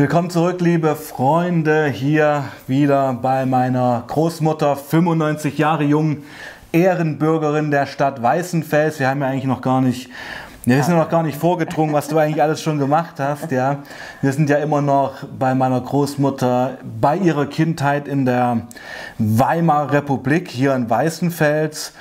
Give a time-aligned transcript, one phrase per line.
[0.00, 6.22] Willkommen zurück, liebe Freunde, hier wieder bei meiner Großmutter, 95 Jahre jung,
[6.72, 8.98] Ehrenbürgerin der Stadt Weißenfels.
[8.98, 10.08] Wir haben ja eigentlich noch gar nicht,
[10.64, 13.50] wir sind ja noch gar nicht vorgedrungen, was du eigentlich alles schon gemacht hast.
[13.52, 13.80] Ja,
[14.22, 18.62] wir sind ja immer noch bei meiner Großmutter, bei ihrer Kindheit in der
[19.18, 21.92] Weimarer Republik hier in Weißenfels.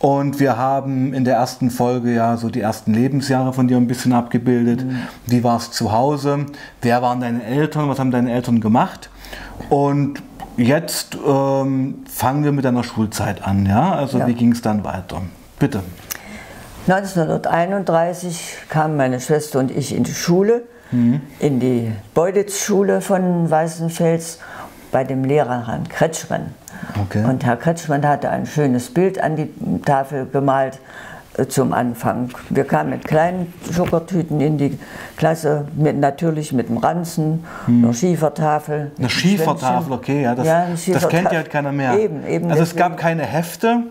[0.00, 3.86] Und wir haben in der ersten Folge ja so die ersten Lebensjahre von dir ein
[3.86, 4.82] bisschen abgebildet.
[4.82, 5.02] Mhm.
[5.26, 6.46] Wie war es zu Hause?
[6.80, 7.86] Wer waren deine Eltern?
[7.90, 9.10] Was haben deine Eltern gemacht?
[9.68, 10.22] Und
[10.56, 13.66] jetzt ähm, fangen wir mit deiner Schulzeit an.
[13.66, 13.92] Ja?
[13.92, 14.26] Also ja.
[14.26, 15.20] wie ging es dann weiter?
[15.58, 15.82] Bitte.
[16.88, 21.20] 1931 kamen meine Schwester und ich in die Schule, mhm.
[21.40, 24.38] in die Beutitz-Schule von Weißenfels
[24.90, 26.54] bei dem Lehrer Herrn Kretschmann.
[27.02, 27.24] Okay.
[27.24, 29.48] Und Herr Kretschmann hatte ein schönes Bild an die
[29.84, 30.78] Tafel gemalt
[31.36, 32.30] äh, zum Anfang.
[32.48, 34.78] Wir kamen mit kleinen Zuckertüten in die
[35.16, 37.84] Klasse, mit, natürlich mit dem Ranzen, hm.
[37.84, 38.92] einer Schiefertafel.
[38.98, 41.98] Eine Schiefertafel, okay, ja das, ja, das kennt ja halt keiner mehr.
[41.98, 43.84] Eben, eben also es gab keine Hefte,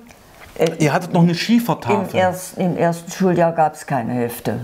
[0.56, 2.10] äh, ihr hattet noch eine Schiefertafel.
[2.12, 4.60] Im, erst, im ersten Schuljahr gab es keine Hefte,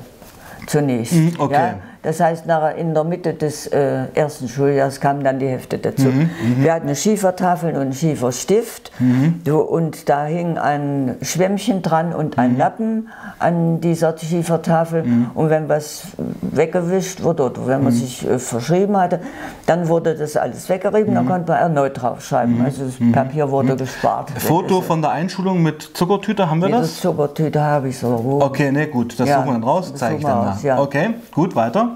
[0.68, 1.14] zunächst.
[1.14, 1.54] Hm, okay.
[1.54, 1.76] Ja?
[2.06, 6.04] Das heißt, nachher in der Mitte des äh, ersten Schuljahres kamen dann die Hefte dazu.
[6.04, 6.64] Mhm, mhm.
[6.64, 9.42] Wir hatten eine Schiefertafel und einen Schieferstift mhm.
[9.52, 12.58] und da hing ein Schwämmchen dran und ein mhm.
[12.60, 15.02] Lappen an dieser Schiefertafel.
[15.02, 15.32] Mhm.
[15.34, 16.10] Und wenn was
[16.42, 17.98] weggewischt wurde oder wenn man mhm.
[17.98, 19.20] sich äh, verschrieben hatte,
[19.66, 22.64] dann wurde das alles weggerieben, dann konnte man erneut draufschreiben.
[22.64, 24.30] Also das Papier wurde gespart.
[24.38, 27.02] Foto von der Einschulung mit Zuckertüte, haben wir mit das?
[27.02, 28.42] Zuckertüte habe ich so.
[28.44, 30.62] Okay, ne, gut, das ja, suchen wir dann raus, zeige ich dann nach.
[30.62, 30.80] Ja.
[30.80, 31.95] Okay, gut, weiter.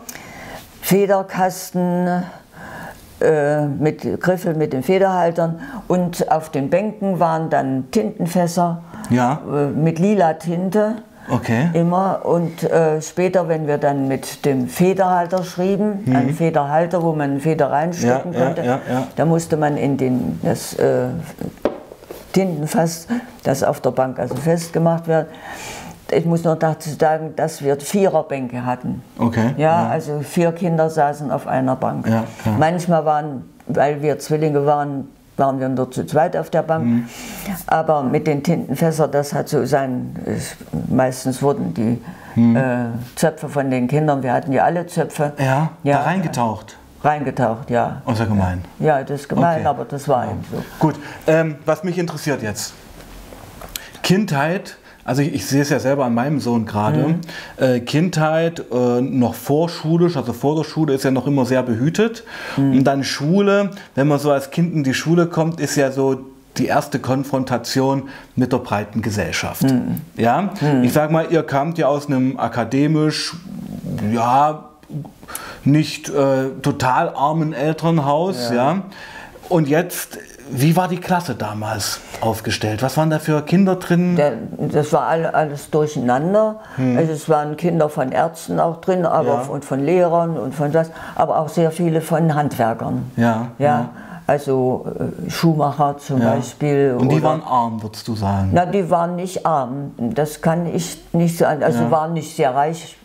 [0.90, 2.24] Federkasten
[3.22, 9.40] äh, mit Griffel mit den Federhaltern und auf den Bänken waren dann Tintenfässer ja.
[9.48, 10.96] äh, mit lila Tinte.
[11.30, 11.70] Okay.
[11.74, 16.16] Immer und äh, später, wenn wir dann mit dem Federhalter schrieben, mhm.
[16.16, 18.80] einen Federhalter, wo man eine Feder reinstecken ja, konnte, ja,
[19.16, 21.10] da musste man in den, das äh,
[22.34, 23.06] Tintenfass,
[23.44, 25.28] das auf der Bank also festgemacht wird,
[26.12, 29.02] ich muss noch dazu sagen, dass wir Viererbänke hatten.
[29.18, 29.54] Okay.
[29.58, 32.08] Ja, ja, also vier Kinder saßen auf einer Bank.
[32.08, 32.52] Ja, ja.
[32.58, 36.86] Manchmal waren, weil wir Zwillinge waren, waren wir nur zu zweit auf der Bank.
[36.86, 37.10] Mhm.
[37.68, 40.16] Aber mit den Tintenfässern, das hat so sein,
[40.90, 42.02] meistens wurden die
[42.36, 42.56] mhm.
[42.56, 45.34] äh, Zöpfe von den Kindern, wir hatten ja alle Zöpfe.
[45.38, 46.78] Ja, da reingetaucht.
[47.02, 48.02] Reingetaucht, ja.
[48.12, 48.66] Ist ja gemein.
[48.80, 49.68] Ja, das ist gemein, okay.
[49.68, 50.62] aber das war eben so.
[50.80, 50.96] Gut,
[51.28, 52.74] ähm, was mich interessiert jetzt.
[54.04, 54.78] Kindheit
[55.10, 57.00] also ich, ich, sehe es ja selber an meinem Sohn gerade.
[57.00, 57.22] Mhm.
[57.58, 62.24] Äh, Kindheit äh, noch vorschulisch, also vor der Schule ist ja noch immer sehr behütet.
[62.58, 62.78] Mhm.
[62.78, 66.26] Und dann Schule, wenn man so als Kind in die Schule kommt, ist ja so
[66.58, 68.04] die erste Konfrontation
[68.36, 69.64] mit der breiten Gesellschaft.
[69.64, 70.02] Mhm.
[70.16, 70.84] Ja, mhm.
[70.84, 73.36] ich sag mal, ihr kamt ja aus einem akademisch,
[74.14, 74.66] ja,
[75.64, 78.56] nicht äh, total armen Elternhaus, ja.
[78.56, 78.82] ja.
[79.50, 80.20] Und jetzt
[80.52, 82.82] wie war die Klasse damals aufgestellt?
[82.82, 84.16] Was waren da für Kinder drin?
[84.16, 86.60] Der, das war all, alles durcheinander.
[86.76, 86.98] Hm.
[86.98, 89.42] Also es waren Kinder von Ärzten auch drin, aber ja.
[89.42, 93.12] und von Lehrern und von das, aber auch sehr viele von Handwerkern.
[93.16, 93.48] Ja.
[93.58, 93.66] ja.
[93.66, 93.90] ja.
[94.28, 94.86] Also
[95.26, 96.36] äh, Schuhmacher zum ja.
[96.36, 96.96] Beispiel.
[97.00, 98.52] Und die oder, waren arm, würdest du sagen?
[98.54, 99.92] Na, die waren nicht arm.
[99.98, 101.64] Das kann ich nicht sagen.
[101.64, 102.96] Also waren nicht sehr reich,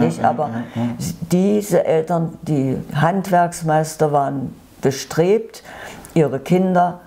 [0.00, 0.50] nicht, aber
[1.32, 5.62] diese Eltern, die Handwerksmeister waren bestrebt,
[6.14, 7.00] ihre Kinder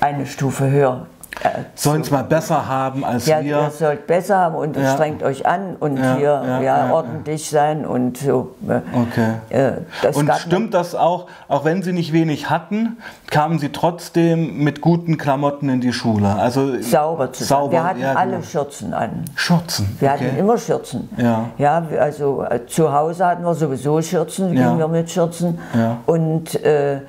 [0.00, 1.06] eine Stufe höher
[1.42, 3.60] äh, sollen es mal besser haben als ja, wir.
[3.62, 4.94] Ihr sollt besser haben und ja.
[4.94, 8.54] strengt euch an und ja, hier ja, ordentlich sein und so.
[8.68, 9.34] Äh, okay.
[9.50, 12.98] Äh, und stimmt das auch, auch wenn sie nicht wenig hatten,
[13.30, 16.34] kamen sie trotzdem mit guten Klamotten in die Schule?
[16.34, 18.42] Also sauber zu sauber, Wir hatten alle genau.
[18.42, 19.24] Schürzen an.
[19.34, 19.96] Schürzen?
[19.98, 20.26] Wir okay.
[20.26, 21.08] hatten immer Schürzen.
[21.16, 21.46] Ja.
[21.58, 25.58] ja also äh, zu Hause hatten wir sowieso Schürzen, gingen wir mit Schürzen.
[26.06, 27.00] Und äh,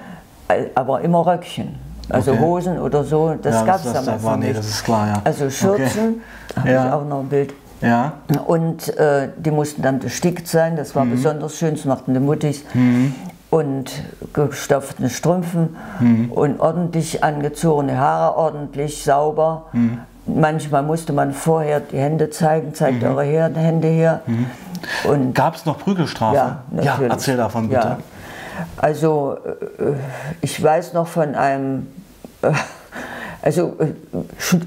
[0.75, 1.75] aber immer Röckchen.
[2.09, 2.41] Also okay.
[2.41, 4.49] Hosen oder so, das ja, gab es damals war, nicht.
[4.49, 5.21] Nee, das ist klar, ja.
[5.23, 6.21] Also Schürzen,
[6.51, 6.59] okay.
[6.59, 6.87] habe ja.
[6.87, 7.53] ich auch noch ein Bild.
[7.81, 8.13] Ja.
[8.45, 11.11] Und äh, die mussten dann bestickt sein, das war mhm.
[11.11, 12.63] besonders schön, das machten die Muttis.
[12.73, 13.15] Mhm.
[13.49, 14.03] Und
[14.33, 16.31] gestopften Strümpfen mhm.
[16.31, 19.67] und ordentlich angezogene Haare, ordentlich sauber.
[19.71, 19.99] Mhm.
[20.25, 23.09] Manchmal musste man vorher die Hände zeigen, zeigt mhm.
[23.09, 24.21] eure Hände her.
[24.25, 25.33] Mhm.
[25.33, 26.35] Gab es noch Prügelstrafe?
[26.35, 26.99] Ja, natürlich.
[26.99, 27.81] ja, erzähl davon bitte.
[27.81, 27.97] Ja.
[28.77, 29.37] Also
[29.79, 29.93] äh,
[30.41, 31.87] ich weiß noch von einem,
[32.41, 32.51] äh,
[33.41, 33.75] also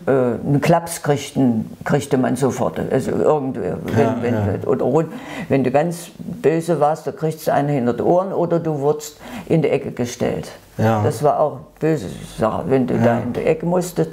[0.06, 2.80] äh, einen Klaps kriegten, kriegte man sofort.
[2.90, 4.66] Also irgendwer, wenn, ja, wenn, ja.
[4.66, 5.06] Oder
[5.48, 9.18] wenn du ganz böse warst, da kriegst du einen hinter die Ohren oder du wurdest
[9.46, 10.50] in die Ecke gestellt.
[10.76, 11.02] Ja.
[11.02, 12.06] Das war auch böse
[12.38, 14.10] Sache, wenn du da in die Ecke musstest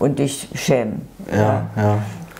[0.00, 1.08] und dich schämen.
[1.32, 1.66] Ja.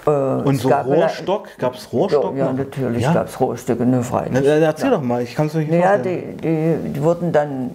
[0.09, 1.49] Äh, und so Rohrstock?
[1.59, 2.37] Gab es Rohrstock?
[2.37, 3.13] Ja, natürlich ja?
[3.13, 4.33] gab es Rohrstücke, ne, freilich.
[4.33, 4.97] Na, erzähl ja.
[4.97, 7.71] doch mal, ich kann es nicht naja, die, die, die, wurden dann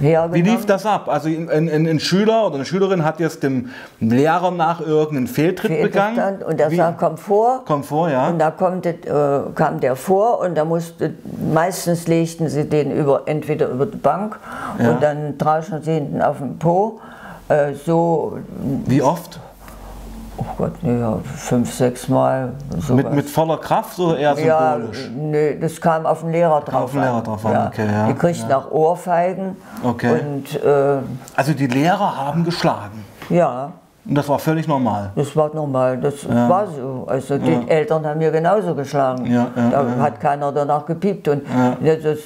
[0.00, 0.34] hergenommen.
[0.34, 1.08] Wie lief das ab?
[1.08, 5.70] Also ein, ein, ein, Schüler oder eine Schülerin hat jetzt dem Lehrer nach irgendeinen Fehltritt,
[5.70, 6.42] Fehltritt begangen.
[6.42, 6.76] Und der Wie?
[6.76, 7.62] sagt, komm vor.
[7.66, 8.28] Komm vor, ja.
[8.28, 8.94] Und da kommt, äh,
[9.54, 11.14] kam der vor und da musste,
[11.52, 14.38] meistens legten sie den über, entweder über die Bank
[14.78, 14.90] ja.
[14.90, 17.00] und dann draußen sie hinten auf dem Po.
[17.48, 18.38] Äh, so.
[18.86, 19.38] Wie oft?
[20.38, 22.52] Oh Gott, ja, fünf, sechs Mal.
[22.88, 25.04] Mit, mit voller Kraft oder eher symbolisch?
[25.04, 27.66] Ja, nee, das kam auf den Lehrer drauf Auf den Lehrer drauf an, ja.
[27.66, 27.86] okay.
[27.86, 28.58] Ja, die kriegten ja.
[28.58, 29.56] auch Ohrfeigen.
[29.82, 30.20] Okay.
[30.20, 30.98] Und, äh,
[31.34, 33.04] also die Lehrer haben geschlagen?
[33.28, 33.72] Ja.
[34.08, 35.10] Und das war völlig normal.
[35.16, 36.48] Das war normal, das ja.
[36.48, 37.06] war so.
[37.08, 37.62] Also die ja.
[37.66, 39.26] Eltern haben mir genauso geschlagen.
[39.26, 41.26] Ja, da hat keiner danach gepiept.
[41.26, 41.42] Und
[41.80, 42.18] das,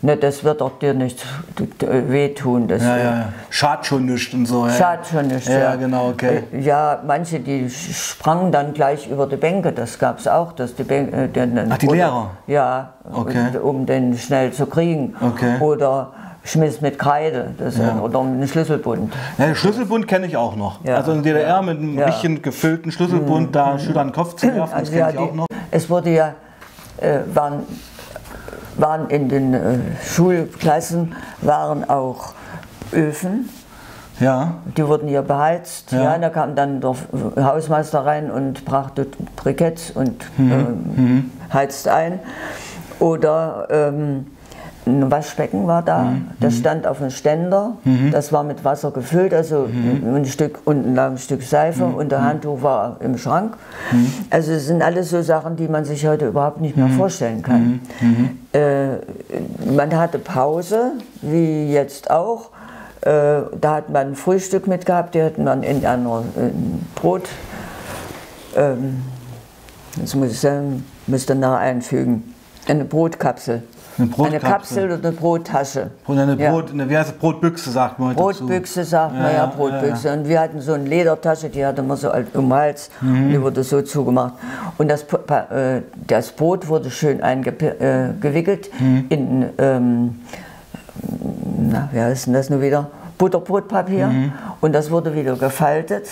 [0.00, 1.24] ne, das wird auch dir nicht
[1.80, 2.68] wehtun.
[2.68, 4.66] Das, ja, Schadet schon nicht und so.
[4.70, 5.76] Schadet schon nicht, ja.
[5.76, 6.44] genau, okay.
[6.52, 10.52] Äh, ja, manche, die sprangen dann gleich über die Bänke, das gab es auch.
[10.52, 12.30] Dass die Bänke, äh, den, Ach, die Lehrer?
[12.46, 13.58] Ja, okay.
[13.62, 15.14] um den schnell zu kriegen.
[15.20, 15.60] Okay.
[15.60, 16.12] Oder
[16.44, 18.00] Schmiss mit Kreide das ja.
[18.00, 19.12] oder einen Schlüsselbund.
[19.38, 20.84] Ja, den Schlüsselbund kenne ich auch noch.
[20.84, 20.96] Ja.
[20.96, 22.06] Also in der DDR mit einem ja.
[22.06, 23.52] richtig gefüllten Schlüsselbund, mhm.
[23.52, 25.46] da Schüler den Kopf zu werfen, also das kenne ich auch noch.
[25.70, 26.34] Es wurde ja,
[26.98, 27.64] äh, waren,
[28.76, 32.34] waren in den äh, Schulklassen waren auch
[32.92, 33.48] Öfen.
[34.18, 34.58] Ja.
[34.76, 35.92] Die wurden hier beheizt.
[35.92, 36.02] Ja.
[36.02, 36.94] ja da kam dann der
[37.36, 40.52] Hausmeister rein und brachte Briketts und mhm.
[40.52, 41.30] Ähm, mhm.
[41.52, 42.20] heizt ein.
[42.98, 44.26] Oder ähm,
[44.90, 46.30] ein Waschbecken war da, mhm.
[46.40, 48.10] das stand auf einem Ständer, mhm.
[48.10, 50.14] das war mit Wasser gefüllt, also mhm.
[50.14, 51.94] ein Stück, unten lag ein Stück Seife mhm.
[51.94, 52.24] und der mhm.
[52.24, 53.56] Handtuch war im Schrank.
[53.92, 54.12] Mhm.
[54.30, 57.80] Also es sind alles so Sachen, die man sich heute überhaupt nicht mehr vorstellen kann.
[58.52, 58.96] Äh,
[59.72, 62.50] man hatte Pause, wie jetzt auch.
[63.02, 67.28] Äh, da hat man ein Frühstück mitgehabt, die hatten man in einer in Brot,
[68.56, 69.02] ähm,
[69.98, 72.34] das muss ich sagen, müsste nachher einfügen,
[72.68, 73.62] eine Brotkapsel.
[74.00, 75.90] Eine, eine Kapsel oder eine Brottasche.
[76.06, 76.72] Und eine, Brot, ja.
[76.72, 78.90] eine wie heißt Brotbüchse sagt man Brotbüchse dazu.
[78.90, 80.08] sagt man ja, ja Brotbüchse.
[80.08, 83.24] Ja, und wir hatten so eine Ledertasche, die hatte man so um den Hals mhm.
[83.24, 84.34] und die wurde so zugemacht.
[84.78, 89.06] Und das, äh, das Brot wurde schön eingewickelt äh, mhm.
[89.08, 90.20] in, ähm,
[91.58, 92.88] na, wie heißt denn das nur wieder?
[93.18, 94.06] Butterbrotpapier.
[94.06, 94.32] Mhm.
[94.60, 96.08] Und das wurde wieder gefaltet.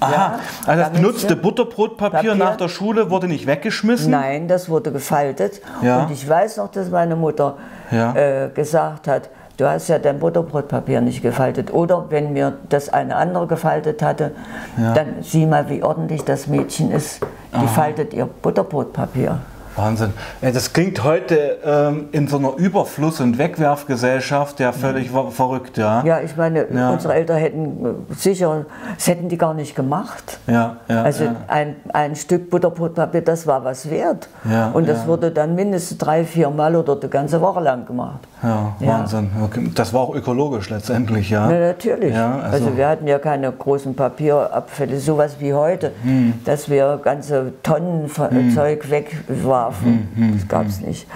[0.00, 2.34] Aha, ja, also das benutzte Butterbrotpapier Papier.
[2.34, 4.10] nach der Schule wurde nicht weggeschmissen?
[4.10, 5.60] Nein, das wurde gefaltet.
[5.82, 6.02] Ja.
[6.02, 7.58] Und ich weiß noch, dass meine Mutter
[7.90, 8.14] ja.
[8.14, 11.72] äh, gesagt hat, du hast ja dein Butterbrotpapier nicht gefaltet.
[11.72, 14.32] Oder wenn mir das eine andere gefaltet hatte,
[14.76, 17.20] dann sieh mal, wie ordentlich das Mädchen ist.
[17.52, 17.66] Die Aha.
[17.66, 19.38] faltet ihr Butterbrotpapier.
[19.76, 20.12] Wahnsinn.
[20.40, 25.30] Das klingt heute ähm, in so einer Überfluss- und Wegwerfgesellschaft ja völlig mhm.
[25.30, 26.02] verrückt, ja.
[26.04, 26.90] Ja, ich meine, ja.
[26.90, 30.38] unsere Eltern hätten äh, sicher, das hätten die gar nicht gemacht.
[30.46, 31.02] Ja, ja.
[31.02, 31.36] Also ja.
[31.48, 34.28] Ein, ein Stück Butterbrotpapier, das war was wert.
[34.50, 38.20] Ja, und das wurde dann mindestens drei, vier Mal oder die ganze Woche lang gemacht.
[38.42, 39.30] Ja, Wahnsinn.
[39.74, 41.46] Das war auch ökologisch letztendlich, ja.
[41.46, 42.14] Na, natürlich.
[42.14, 46.40] Ja, also, also, wir hatten ja keine großen Papierabfälle, sowas wie heute, hm.
[46.44, 48.54] dass wir ganze Tonnen hm.
[48.54, 50.08] Zeug wegwarfen.
[50.14, 50.88] Hm, hm das gab es hm.
[50.88, 51.06] nicht.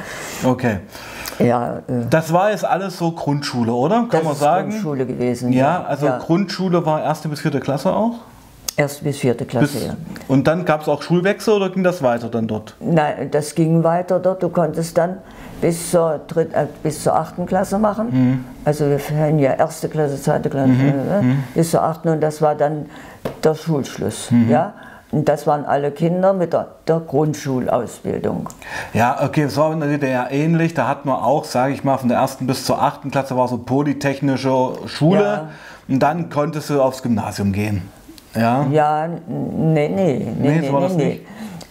[0.44, 0.78] Okay.
[1.38, 4.06] Ja, äh, das war jetzt alles so Grundschule, oder?
[4.10, 4.68] Kann das man sagen?
[4.68, 5.52] Ist Grundschule gewesen.
[5.52, 5.84] Ja, ja.
[5.84, 6.18] also ja.
[6.18, 8.20] Grundschule war erste bis vierte Klasse auch?
[8.76, 9.96] Erste bis vierte Klasse, bis, ja.
[10.26, 12.74] Und dann gab es auch Schulwechsel oder ging das weiter dann dort?
[12.80, 14.42] Nein, das ging weiter dort.
[14.42, 15.18] Du konntest dann
[15.60, 18.08] bis zur, dritt, äh, bis zur achten Klasse machen.
[18.10, 18.44] Mhm.
[18.64, 20.92] Also wir haben ja erste Klasse, zweite Klasse, mhm.
[21.10, 21.44] äh, mhm.
[21.54, 22.86] bis zur achten und das war dann
[23.42, 24.30] der Schulschluss.
[24.30, 24.50] Mhm.
[24.50, 24.74] Ja?
[25.10, 28.48] Und das waren alle Kinder mit der, der, Grundschulausbildung.
[28.94, 30.74] Ja, okay, das war in der DDR ähnlich.
[30.74, 33.46] Da hat man auch, sage ich mal, von der ersten bis zur achten Klasse war
[33.46, 35.22] so polytechnische Schule.
[35.22, 35.48] Ja.
[35.86, 37.88] Und dann konntest du aufs Gymnasium gehen.
[38.34, 41.26] Ja, ja nee, nee, nee, nee, nee, nee, nee.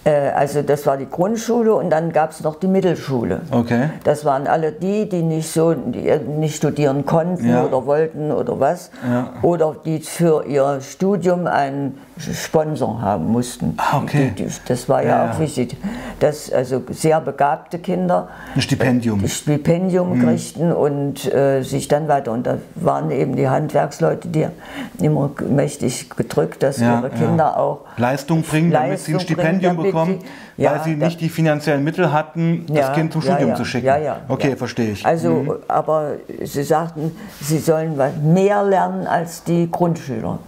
[0.06, 3.42] Äh, also das war die Grundschule und dann gab es noch die Mittelschule.
[3.52, 3.90] Okay.
[4.04, 7.64] Das waren alle die, die nicht so die nicht studieren konnten ja.
[7.64, 8.92] oder wollten oder was.
[9.08, 9.34] Ja.
[9.42, 13.74] Oder die für ihr Studium einen Sponsor haben mussten.
[13.78, 14.34] Ah, okay.
[14.38, 15.76] Die, die, das war ja, ja, auch wichtig.
[16.20, 20.26] Dass also sehr begabte Kinder ein Stipendium, ein Stipendium mhm.
[20.26, 22.32] kriegten und äh, sich dann weiter.
[22.32, 24.48] Und da waren eben die Handwerksleute, die
[25.00, 30.20] immer mächtig gedrückt, dass ihre Kinder auch Leistung bringen, Leistung damit sie ein Stipendium bringen,
[30.20, 33.56] bekommen, ja, weil sie nicht die finanziellen Mittel hatten, das ja, Kind zum Studium ja,
[33.56, 33.86] zu schicken.
[33.86, 35.06] Ja, ja, okay, verstehe ich.
[35.06, 35.54] Also, mhm.
[35.68, 40.40] aber sie sagten, sie sollen mehr lernen als die Grundschüler.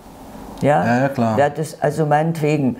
[0.61, 1.37] Ja, ja, klar.
[1.37, 2.77] Ja, das, also meinetwegen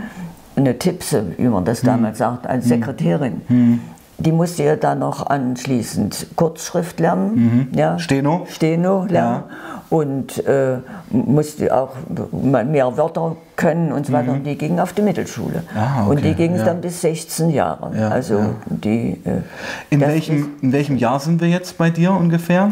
[0.55, 1.88] eine Tipse, wie man das mhm.
[1.88, 2.69] damals sagt, als mhm.
[2.69, 3.41] Sekretärin.
[3.48, 3.81] Mhm.
[4.17, 7.67] Die musste ja dann noch anschließend Kurzschrift lernen.
[7.72, 7.77] Mhm.
[7.77, 8.00] Ja.
[8.00, 8.45] Steno.
[8.50, 9.43] Steno lernen.
[9.50, 9.55] Ja.
[9.89, 10.77] Und äh,
[11.10, 14.31] musste auch mehr Wörter können und so weiter.
[14.31, 14.38] Mhm.
[14.38, 15.63] Und die gingen auf die Mittelschule.
[15.75, 16.10] Ah, okay.
[16.10, 16.65] Und die gingen ja.
[16.65, 17.91] dann bis 16 Jahre.
[17.95, 19.22] Ja, also die.
[19.24, 19.41] Äh,
[19.89, 22.72] in, welchem, in welchem Jahr sind wir jetzt bei dir ungefähr?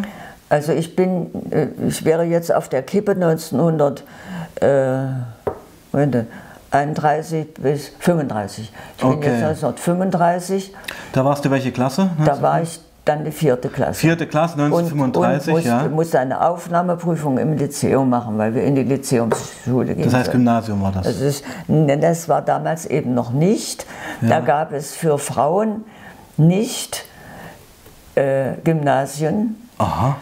[0.49, 4.03] Also ich bin, äh, ich wäre jetzt auf der Kippe 1900.
[4.61, 5.05] Äh,
[6.73, 8.71] 31 bis 35.
[8.97, 9.15] Ich okay.
[9.15, 10.73] bin jetzt 1935.
[11.13, 12.09] Da warst du welche Klasse?
[12.25, 13.99] Da war ich dann die vierte Klasse.
[13.99, 15.87] Vierte Klasse, 1935, und, und ja.
[15.89, 20.05] musste eine Aufnahmeprüfung im Lyzeum machen, weil wir in die Lyzeumsschule gingen.
[20.05, 21.03] Das heißt Gymnasium war das?
[21.03, 23.85] Das, ist, ne, das war damals eben noch nicht.
[24.21, 24.29] Ja.
[24.29, 25.83] Da gab es für Frauen
[26.37, 27.05] nicht
[28.15, 29.69] äh, Gymnasien.
[29.77, 30.15] Aha.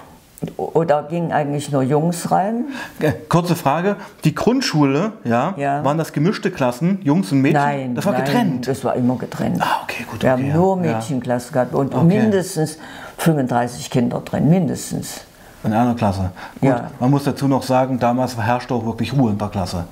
[0.57, 2.65] Oder gingen eigentlich nur Jungs rein?
[2.99, 3.97] Äh, kurze Frage.
[4.23, 5.83] Die Grundschule, ja, ja.
[5.83, 7.61] waren das gemischte Klassen, Jungs und Mädchen?
[7.61, 7.95] Nein.
[7.95, 8.67] Das war nein, getrennt?
[8.67, 9.61] das war immer getrennt.
[9.61, 10.23] Ah, okay, gut.
[10.23, 11.63] Wir okay, haben nur Mädchenklassen ja.
[11.63, 12.03] gehabt und okay.
[12.05, 12.79] mindestens
[13.17, 15.21] 35 Kinder drin, mindestens.
[15.63, 16.31] In einer Klasse.
[16.59, 16.89] Gut, ja.
[16.99, 19.85] man muss dazu noch sagen, damals herrschte auch wirklich Ruhe in der Klasse.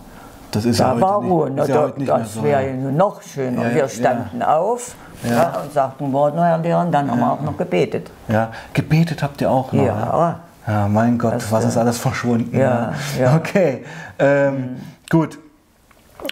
[0.50, 1.50] Das ist da ja war nicht, Ruhe.
[1.50, 2.90] Ist ja das wäre so.
[2.90, 3.74] noch schöner.
[3.76, 5.62] Wir standen auf ja.
[5.62, 8.12] und sagten Wort, Herr Lehrer, und dann haben wir auch noch gebetet.
[8.28, 9.84] Ja, gebetet habt ihr auch noch?
[9.84, 10.40] Ja.
[10.68, 12.56] Ja, mein Gott, das, was ist alles verschwunden?
[12.56, 13.36] Ja, ja.
[13.36, 13.84] Okay,
[14.20, 14.76] ähm, mhm.
[15.10, 15.40] gut.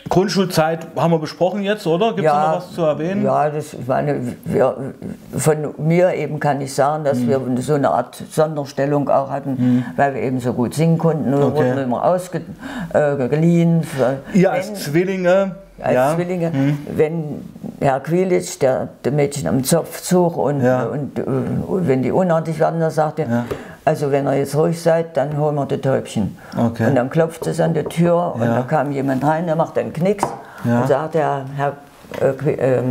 [0.10, 2.10] Grundschulzeit haben wir besprochen jetzt, oder?
[2.10, 3.24] Gibt es ja, noch was zu erwähnen?
[3.24, 4.94] Ja, das, ich meine, wir,
[5.36, 7.29] von mir eben kann ich sagen, dass mhm.
[7.29, 9.86] wir so eine Art Sonderstellung auch hatten, mhm.
[9.96, 11.32] weil wir eben so gut singen konnten.
[11.32, 11.56] Wir okay.
[11.56, 13.82] wurden immer ausgeliehen.
[14.34, 15.56] Äh, Ihr als Zwillinge?
[15.82, 16.15] als ja.
[16.15, 16.77] Zwillinge, mhm.
[16.96, 20.86] wenn Herr Quilitsch, der, der Mädchen am Zopf zog und, ja.
[20.86, 23.46] und, und, und, wenn die unartig werden, dann sagte ja.
[23.86, 26.38] also wenn ihr jetzt ruhig seid, dann holen wir die Täubchen.
[26.57, 26.88] Okay.
[26.88, 29.93] Und dann klopft es an der Tür und da kam jemand rein, der macht einen
[29.93, 30.25] Knicks
[30.63, 31.74] und sagte, Herr, Herr,
[32.19, 32.84] äh, äh,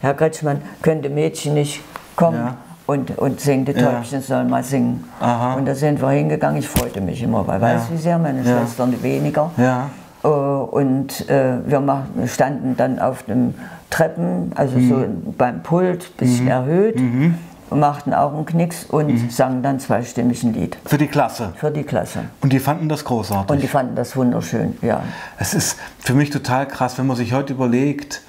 [0.00, 1.82] Herr Kretschmann, könnte Mädchen nicht
[2.16, 4.26] kommen und, und singen, die Täubchen ja.
[4.26, 5.04] sollen mal singen.
[5.20, 5.54] Aha.
[5.54, 7.74] Und da sind wir hingegangen, ich freute mich immer, weil ja.
[7.74, 8.58] weiß wie sehr, meine ja.
[8.58, 9.50] Schwestern weniger.
[9.56, 9.90] Ja.
[10.24, 10.28] Äh,
[10.72, 11.82] und äh, wir
[12.26, 13.52] standen dann auf dem
[13.90, 14.88] Treppen, also mhm.
[14.88, 15.04] so
[15.36, 16.50] beim Pult, bisschen mhm.
[16.50, 16.98] erhöht.
[16.98, 17.34] Mhm.
[17.68, 19.28] machten auch einen Knicks und mhm.
[19.28, 20.78] sangen dann zweistimmig ein Lied.
[20.86, 21.52] Für die Klasse?
[21.56, 22.20] Für die Klasse.
[22.40, 23.50] Und die fanden das großartig?
[23.50, 25.02] Und die fanden das wunderschön, ja.
[25.38, 28.22] Es ist für mich total krass, wenn man sich heute überlegt,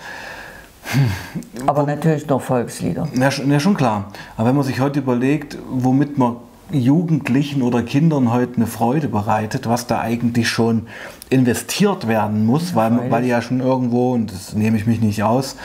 [1.65, 3.07] aber natürlich noch Volkslieder.
[3.15, 4.11] Ja, ja, schon klar.
[4.35, 6.35] Aber wenn man sich heute überlegt, womit man
[6.73, 10.87] Jugendlichen oder Kindern heute eine Freude bereitet, was da eigentlich schon
[11.29, 15.55] investiert werden muss, weil, weil ja schon irgendwo, und das nehme ich mich nicht aus,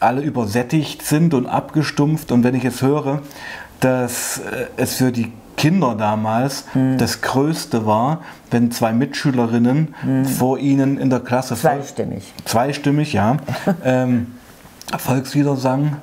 [0.00, 2.32] alle übersättigt sind und abgestumpft.
[2.32, 3.22] Und wenn ich jetzt höre,
[3.80, 6.98] dass äh, es für die Kinder damals hm.
[6.98, 10.24] das Größte war, wenn zwei Mitschülerinnen hm.
[10.24, 13.36] vor ihnen in der Klasse zweistimmig, zweistimmig, ja,
[13.84, 14.28] ähm,
[14.98, 15.96] Volkslieder sangen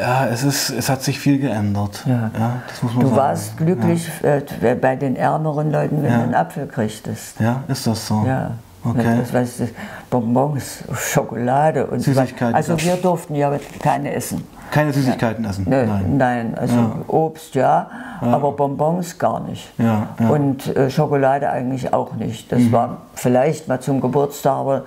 [0.00, 2.04] ja, es, ist, es hat sich viel geändert.
[2.06, 2.30] Ja.
[2.38, 3.20] ja das muss man du sagen.
[3.20, 4.36] warst glücklich ja.
[4.66, 6.18] äh, bei den ärmeren Leuten, wenn ja.
[6.18, 7.38] du einen Apfel kriegtest.
[7.40, 8.24] Ja, ist das so?
[8.26, 8.52] Ja.
[8.84, 9.18] Okay.
[9.18, 9.68] Das, was, das,
[10.08, 12.54] Bonbons, Schokolade und Süßigkeiten.
[12.54, 14.46] Also wir durften ja keine essen.
[14.70, 15.66] Keine Süßigkeiten essen?
[15.68, 16.16] Nein.
[16.16, 19.72] Nein, also Obst ja, aber Bonbons gar nicht.
[20.18, 22.52] Und äh, Schokolade eigentlich auch nicht.
[22.52, 22.72] Das mhm.
[22.72, 24.84] war vielleicht mal zum Geburtstag, aber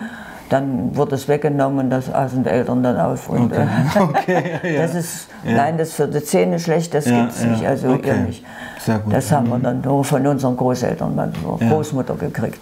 [0.51, 3.29] dann wird es weggenommen, das aßen die Eltern dann auf.
[3.29, 3.67] Und, okay.
[3.95, 4.81] Äh, okay, ja.
[4.81, 5.53] das ist, ja.
[5.53, 8.17] Nein, das ist für die Zähne schlecht, das ja, gibt es nicht, also okay.
[8.27, 8.45] nicht.
[8.79, 9.13] Sehr gut.
[9.13, 9.63] Das haben wir mhm.
[9.63, 12.59] dann nur von unseren Großeltern, von Großmutter gekriegt.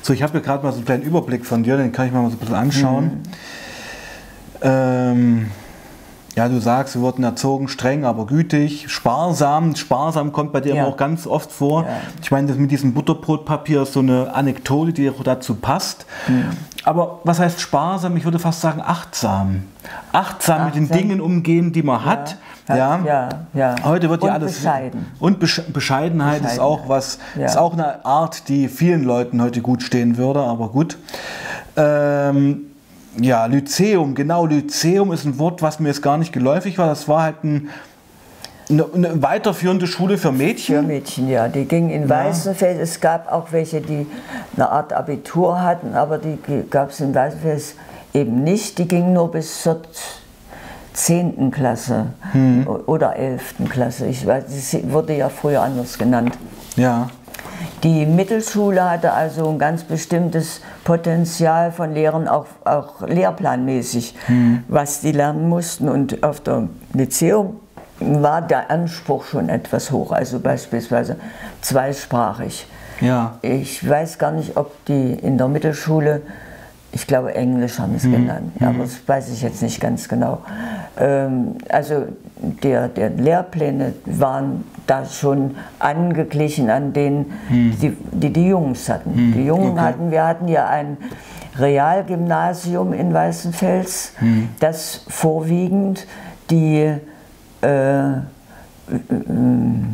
[0.00, 2.12] So, ich habe hier gerade mal so einen kleinen Überblick von dir, den kann ich
[2.12, 3.04] mir mal so ein bisschen anschauen.
[3.04, 3.22] Mhm.
[4.62, 5.46] Ähm,
[6.34, 9.74] ja, du sagst, wir wurden erzogen, streng, aber gütig, sparsam.
[9.74, 10.86] Sparsam kommt bei dir ja.
[10.86, 11.84] auch ganz oft vor.
[11.84, 11.88] Ja.
[12.22, 16.04] Ich meine, das mit diesem Butterbrotpapier ist so eine Anekdote, die dazu passt.
[16.28, 16.44] Mhm.
[16.86, 18.16] Aber was heißt sparsam?
[18.16, 19.64] Ich würde fast sagen achtsam.
[20.12, 20.64] Achtsam, achtsam.
[20.66, 22.06] mit den Dingen umgehen, die man ja.
[22.06, 22.36] hat.
[22.68, 23.74] Ja, ja, ja.
[23.82, 24.54] Heute wird ja alles.
[24.54, 25.06] Bescheiden.
[25.18, 27.46] Und Bescheidenheit, Bescheidenheit ist auch was, ja.
[27.46, 30.96] ist auch eine Art, die vielen Leuten heute gut stehen würde, aber gut.
[31.76, 32.66] Ähm,
[33.20, 36.86] ja, Lyzeum, genau, Lyzeum ist ein Wort, was mir jetzt gar nicht geläufig war.
[36.86, 37.68] Das war halt ein,
[38.68, 40.76] eine, eine weiterführende Schule für Mädchen?
[40.76, 41.48] Für Mädchen, ja.
[41.48, 42.78] Die ging in Weißenfels.
[42.80, 44.06] Es gab auch welche, die
[44.56, 47.74] eine Art Abitur hatten, aber die gab es in Weißenfels
[48.12, 48.78] eben nicht.
[48.78, 49.82] Die gingen nur bis zur
[50.94, 51.50] 10.
[51.50, 52.66] Klasse hm.
[52.86, 53.54] oder 11.
[53.68, 54.06] Klasse.
[54.06, 56.36] Ich weiß, sie wurde ja früher anders genannt.
[56.76, 57.10] Ja.
[57.82, 64.64] Die Mittelschule hatte also ein ganz bestimmtes Potenzial von Lehrern, auch, auch lehrplanmäßig, hm.
[64.68, 65.88] was die lernen mussten.
[65.88, 67.60] Und auf der Lyzeum
[68.00, 71.16] war der Anspruch schon etwas hoch, also beispielsweise
[71.60, 72.66] zweisprachig.
[73.00, 73.38] Ja.
[73.42, 76.22] Ich weiß gar nicht, ob die in der Mittelschule
[76.96, 78.12] ich glaube Englisch haben sie es mhm.
[78.12, 80.40] genannt, aber das weiß ich jetzt nicht ganz genau.
[80.98, 82.06] Ähm, also
[82.38, 87.76] der, der Lehrpläne waren da schon angeglichen an denen, mhm.
[87.82, 89.10] die, die, die Jungs hatten.
[89.10, 89.32] Mhm.
[89.34, 89.80] Die Jungen okay.
[89.80, 90.96] hatten, wir hatten ja ein
[91.58, 94.48] Realgymnasium in Weißenfels, mhm.
[94.58, 96.06] das vorwiegend
[96.50, 96.94] die
[97.66, 98.20] äh,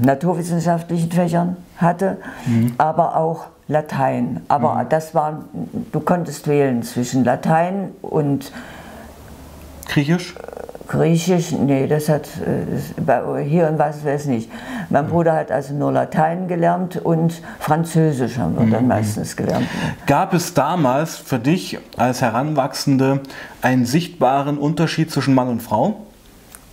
[0.03, 2.75] naturwissenschaftlichen Fächern hatte, mhm.
[2.79, 4.43] aber auch Latein.
[4.49, 4.89] Aber mhm.
[4.91, 5.45] das war,
[5.93, 8.53] du konntest wählen zwischen Latein und
[9.89, 10.35] Griechisch?
[10.89, 14.51] Griechisch, nee, das hat äh, hier in Weißenfels nicht.
[14.91, 18.89] Mein Bruder hat also nur Latein gelernt und Französisch haben wir dann mhm.
[18.89, 19.67] meistens gelernt.
[20.07, 23.21] Gab es damals für dich als Heranwachsende
[23.63, 26.01] einen sichtbaren Unterschied zwischen Mann und Frau?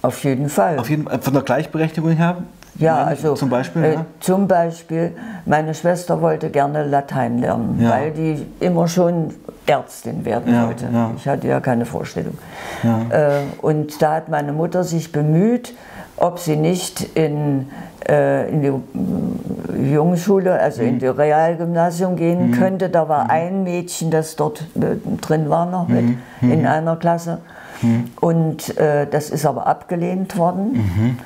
[0.02, 0.80] Auf jeden Fall.
[0.80, 2.38] Auf jeden, von der Gleichberechtigung her?
[2.78, 4.06] Ja, also zum Beispiel, äh, ja?
[4.22, 5.12] zum Beispiel,
[5.46, 7.90] meine Schwester wollte gerne Latein lernen, ja.
[7.90, 9.34] weil die immer schon
[9.66, 10.86] Ärztin werden ja, wollte.
[11.18, 12.38] Ich hatte ja keine Vorstellung.
[12.84, 15.74] Äh, und da hat meine Mutter sich bemüht,
[16.16, 17.70] ob sie nicht in,
[18.08, 20.88] äh, in die Jungschule, also mhm.
[20.88, 22.54] in die Realgymnasium gehen mhm.
[22.54, 22.90] könnte.
[22.90, 23.30] Da war mhm.
[23.30, 26.18] ein Mädchen, das dort äh, drin war noch mit mhm.
[26.42, 26.68] in mhm.
[26.68, 27.40] einer Klasse.
[27.82, 28.06] Mhm.
[28.20, 31.18] Und äh, das ist aber abgelehnt worden.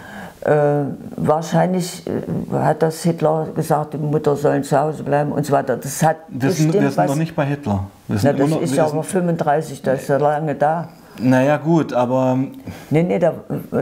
[0.46, 5.54] Äh, wahrscheinlich äh, hat das Hitler gesagt, die Mutter soll zu Hause bleiben und so
[5.54, 5.78] weiter.
[5.78, 7.86] Das hat wir sind, wir sind noch nicht bei Hitler.
[8.10, 10.90] Wir na, das noch, ist ja aber 35, das ist ja lange da.
[11.20, 12.38] Naja gut, aber
[12.90, 13.34] nee, nee, da,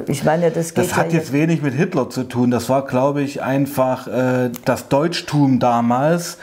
[0.07, 2.51] ich meine, das geht Das hat ja jetzt wenig mit Hitler zu tun.
[2.51, 6.37] Das war, glaube ich, einfach äh, das Deutschtum damals,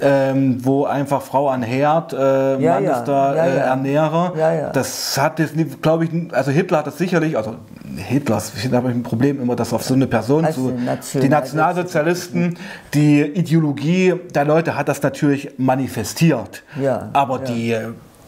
[0.00, 4.70] ähm, wo einfach Frau an Herd, äh, ja, Mann ja, ist da ja, äh, Ernährer.
[4.72, 7.56] Das hat jetzt, glaube ich, also Hitler hat das sicherlich, also
[7.96, 11.28] Hitlers, ich habe ein Problem immer, dass auf so eine Person also zu, Nation, die
[11.28, 12.58] Nationalsozialisten,
[12.92, 16.62] die Ideologie der Leute hat das natürlich manifestiert.
[16.80, 17.38] Ja, aber.
[17.38, 17.76] Die,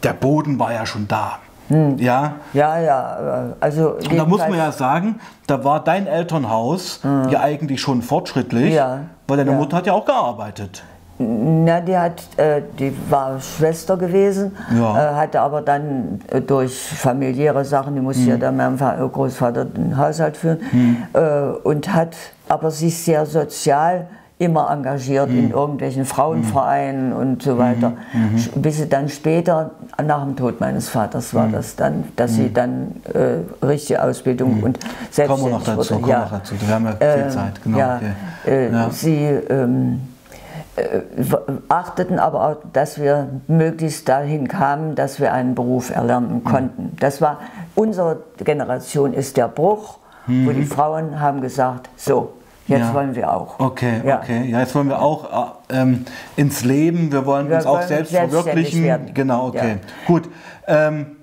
[0.03, 1.39] der Boden war ja schon da.
[1.67, 1.97] Hm.
[1.97, 2.35] Ja.
[2.53, 3.53] Ja, ja.
[3.59, 7.29] Also Und da muss man ja sagen, da war dein Elternhaus hm.
[7.29, 9.01] ja eigentlich schon fortschrittlich, ja.
[9.27, 9.57] weil deine ja.
[9.57, 10.83] Mutter hat ja auch gearbeitet.
[11.19, 15.13] Na, die, hat, äh, die war Schwester gewesen, ja.
[15.13, 18.29] äh, hatte aber dann äh, durch familiäre Sachen, die musste mhm.
[18.29, 20.97] ja dann meinem Großvater den Haushalt führen, mhm.
[21.13, 21.19] Äh,
[21.63, 22.15] und hat
[22.47, 24.07] aber sich sehr sozial
[24.39, 25.39] immer engagiert mhm.
[25.39, 27.93] in irgendwelchen Frauenvereinen und so weiter.
[28.13, 28.35] Mhm.
[28.55, 28.61] Mhm.
[28.61, 29.71] Bis sie dann später,
[30.05, 31.53] nach dem Tod meines Vaters war mhm.
[31.53, 36.09] das dann, dass sie dann äh, richtige Ausbildung und selbstständig kommen wir noch dazu, wurde.
[36.11, 36.19] Ja.
[36.21, 36.55] Noch dazu.
[36.59, 37.63] Wir haben ja viel ähm, Zeit.
[37.63, 37.77] Genau.
[37.77, 38.01] Ja,
[38.45, 38.89] äh, ja.
[38.91, 39.23] Sie...
[39.49, 40.01] Ähm,
[40.75, 41.01] äh,
[41.69, 46.95] achteten aber auch, dass wir möglichst dahin kamen, dass wir einen Beruf erlernen konnten.
[46.99, 47.39] Das war,
[47.73, 49.97] unsere Generation ist der Bruch,
[50.27, 50.45] mhm.
[50.45, 52.33] wo die Frauen haben gesagt, so,
[52.67, 52.93] Jetzt ja.
[52.93, 53.59] wollen wir auch.
[53.59, 54.19] Okay, ja.
[54.19, 54.43] okay.
[54.49, 57.87] Ja, jetzt wollen wir auch äh, ähm, ins Leben, wir wollen wir uns wollen auch
[57.87, 58.83] selbst verwirklichen.
[58.83, 59.13] Werden.
[59.13, 59.77] Genau, okay.
[60.05, 60.29] Gut.
[60.67, 61.17] Ähm,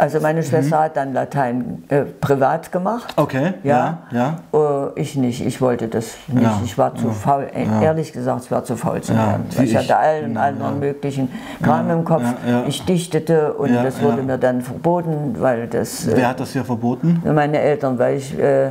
[0.00, 0.82] also meine Schwester mhm.
[0.82, 3.12] hat dann Latein äh, privat gemacht.
[3.16, 3.52] Okay.
[3.62, 3.98] Ja.
[4.10, 4.88] ja, ja.
[4.94, 5.44] Äh, ich nicht.
[5.44, 6.42] Ich wollte das nicht.
[6.42, 6.58] Ja.
[6.64, 7.48] Ich war zu faul.
[7.54, 9.46] Äh, ehrlich gesagt, ich war zu faul zu lernen.
[9.50, 11.30] Ich, ich, hatte allen anderen möglichen
[11.62, 12.24] Kram im Kopf.
[12.66, 16.06] Ich dichtete und das wurde mir dann verboten, weil das.
[16.06, 17.22] Wer hat das hier verboten?
[17.24, 18.70] Meine Eltern, weil ich äh,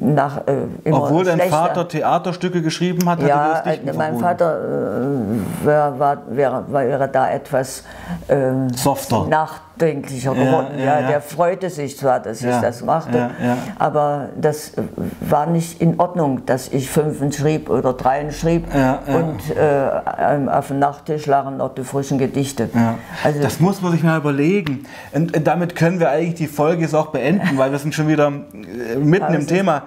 [0.00, 1.56] nach, äh, Obwohl dein schlechter.
[1.56, 7.84] Vater Theaterstücke geschrieben hat, ja, nicht mein Vater äh, wäre, war, wäre, wäre da etwas
[8.28, 9.26] äh, softer.
[9.28, 10.78] Nach, nachdenklicher geworden.
[10.78, 13.30] Ja, ja, ja, Der freute sich zwar, dass ich das machte,
[13.78, 14.72] aber das
[15.20, 18.66] war nicht in Ordnung, dass ich fünfen schrieb oder dreien schrieb
[19.06, 22.68] und äh, auf dem Nachttisch lagen noch die frischen Gedichte.
[23.24, 24.84] Also das muss man sich mal überlegen.
[25.12, 28.28] Und, damit können wir eigentlich die Folge jetzt auch beenden, weil wir sind schon wieder
[28.28, 29.82] äh, mitten im Thema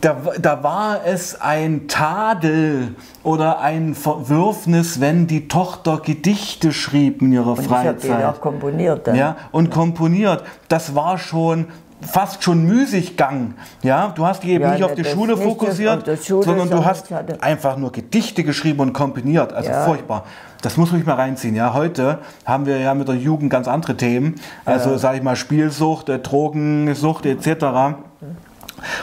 [0.00, 7.32] da, da war es ein Tadel oder ein Verwürfnis, wenn die Tochter Gedichte schrieb in
[7.32, 8.04] ihrer und Freizeit.
[8.04, 9.06] Ich auch komponiert.
[9.06, 9.14] Dann.
[9.14, 10.44] Ja, und komponiert.
[10.68, 11.66] Das war schon
[12.00, 13.54] fast schon Müßiggang.
[13.82, 17.12] Ja, du hast dich eben ja, nicht auf die Schule fokussiert, Schule, sondern du hast
[17.40, 19.52] einfach nur Gedichte geschrieben und komponiert.
[19.52, 19.84] Also ja.
[19.84, 20.24] furchtbar.
[20.62, 21.54] Das muss man sich mal reinziehen.
[21.54, 24.34] Ja, heute haben wir ja mit der Jugend ganz andere Themen.
[24.64, 24.98] Also, ja.
[24.98, 27.96] sage ich mal, Spielsucht, äh, Drogensucht etc.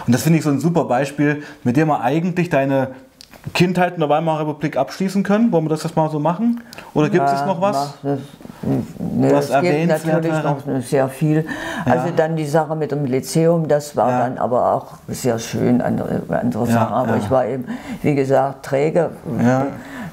[0.05, 2.89] Und das finde ich so ein super Beispiel, mit dem man eigentlich deine
[3.53, 5.51] Kindheit in der Weimarer Republik abschließen können?
[5.51, 6.61] Wollen wir das jetzt mal so machen?
[6.93, 7.93] Oder gibt es noch was?
[8.03, 8.19] Das,
[8.63, 11.45] ne, was es gibt natürlich noch sehr viel.
[11.85, 12.13] Also ja.
[12.15, 14.19] dann die Sache mit dem Lyzeum, das war ja.
[14.19, 16.93] dann aber auch sehr schön, andere, andere ja, Sachen.
[16.93, 17.65] Aber ich war eben,
[18.01, 19.11] wie gesagt, träge.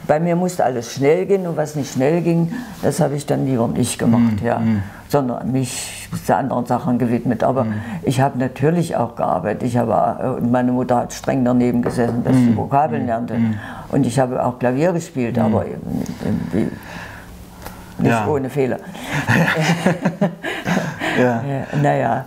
[0.06, 3.46] Bei mir musste alles schnell gehen und was nicht schnell ging, das habe ich dann
[3.46, 4.40] lieber nicht gemacht.
[4.40, 4.46] Mhm.
[4.46, 4.60] Ja.
[5.14, 7.44] Sondern mich zu anderen Sachen gewidmet.
[7.44, 7.74] Aber mhm.
[8.02, 9.62] ich habe natürlich auch gearbeitet.
[9.62, 12.46] Ich habe, äh, meine Mutter hat streng daneben gesessen, dass mhm.
[12.46, 13.06] sie Vokabeln mhm.
[13.06, 13.34] lernte.
[13.34, 13.54] Mhm.
[13.92, 15.42] Und ich habe auch Klavier gespielt, mhm.
[15.44, 15.66] aber
[17.98, 18.26] nicht ja.
[18.26, 18.78] ohne Fehler.
[21.20, 21.42] ja.
[21.80, 22.24] Naja.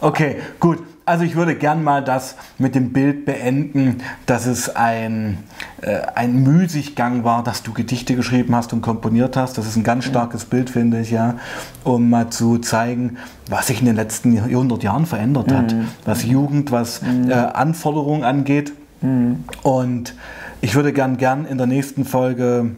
[0.00, 0.87] Okay, gut.
[1.08, 5.38] Also ich würde gern mal das mit dem Bild beenden, dass es ein,
[5.80, 9.56] äh, ein Müßiggang war, dass du Gedichte geschrieben hast und komponiert hast.
[9.56, 10.44] Das ist ein ganz starkes.
[10.44, 11.36] Bild, finde ich, ja,
[11.82, 13.16] um mal zu zeigen,
[13.48, 15.88] was sich in den letzten 100 Jahren verändert hat, mhm.
[16.04, 17.30] was Jugend, was mhm.
[17.30, 18.74] äh, Anforderungen angeht.
[19.00, 19.44] Mhm.
[19.62, 20.14] Und
[20.60, 22.72] ich würde gern, gern in der nächsten Folge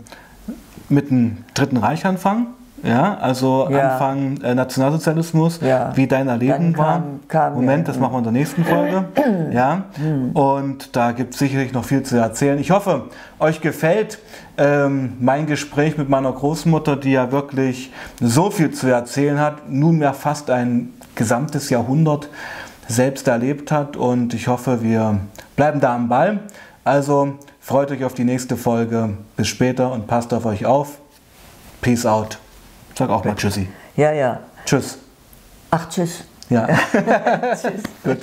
[0.88, 2.46] mit dem Dritten Reich anfangen.
[2.82, 3.92] Ja, also ja.
[3.92, 5.92] Anfang äh, Nationalsozialismus, ja.
[5.94, 7.02] wie dein Erleben war.
[7.54, 9.04] Moment, das machen wir in der nächsten Folge.
[9.52, 10.30] ja, hm.
[10.32, 12.58] und da gibt es sicherlich noch viel zu erzählen.
[12.58, 13.04] Ich hoffe,
[13.38, 14.18] euch gefällt
[14.56, 20.14] ähm, mein Gespräch mit meiner Großmutter, die ja wirklich so viel zu erzählen hat, nunmehr
[20.14, 22.28] fast ein gesamtes Jahrhundert
[22.88, 23.96] selbst erlebt hat.
[23.96, 25.20] Und ich hoffe, wir
[25.56, 26.40] bleiben da am Ball.
[26.84, 29.10] Also freut euch auf die nächste Folge.
[29.36, 30.98] Bis später und passt auf euch auf.
[31.80, 32.38] Peace out.
[33.00, 33.66] Sag auch mal Tschüssi.
[33.96, 34.40] Ja, ja.
[34.66, 34.98] Tschüss.
[35.70, 36.24] Ach, tschüss.
[36.50, 36.66] Ja.
[37.54, 37.82] tschüss.
[38.04, 38.18] Gut.